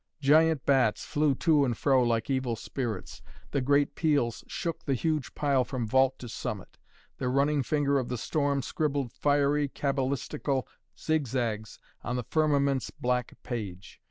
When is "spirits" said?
2.55-3.21